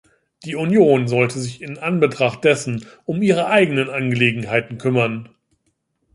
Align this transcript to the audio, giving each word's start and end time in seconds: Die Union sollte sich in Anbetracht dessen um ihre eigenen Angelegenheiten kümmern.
Die 0.45 0.55
Union 0.55 1.07
sollte 1.07 1.37
sich 1.39 1.61
in 1.61 1.77
Anbetracht 1.77 2.43
dessen 2.43 2.87
um 3.05 3.21
ihre 3.21 3.45
eigenen 3.45 3.87
Angelegenheiten 3.91 4.79
kümmern. 4.79 5.29